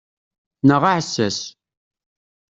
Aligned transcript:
Neɣ 0.67 0.81
aɛessas. 0.89 1.39